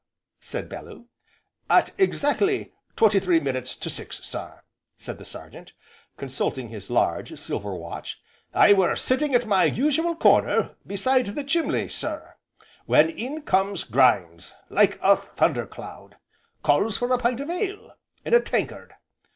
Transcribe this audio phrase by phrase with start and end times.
[0.39, 1.05] said Bellew.
[1.69, 4.63] "At exactly twenty three minutes to six, sir,"
[4.97, 5.73] said the Sergeant,
[6.17, 8.19] consulting his large silver watch,
[8.51, 12.33] "I were sitting in my usual corner beside the chimley, sir,
[12.87, 16.17] when in comes Grimes like a thunder cloud.
[16.63, 17.91] Calls for a pint of ale
[18.25, 18.93] in a tankard.